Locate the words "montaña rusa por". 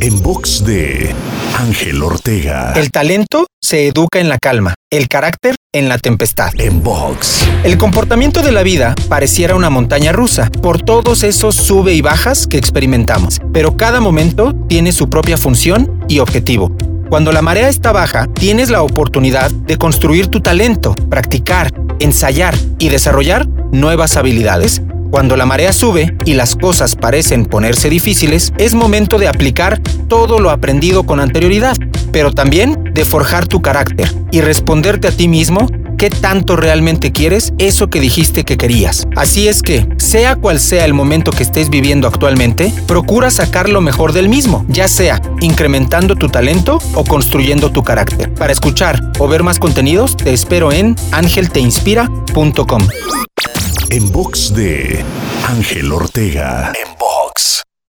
9.68-10.80